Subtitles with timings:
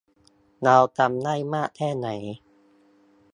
[0.63, 2.07] เราจำได้มากแค่ไหน